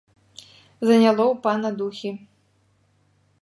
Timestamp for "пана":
1.43-1.69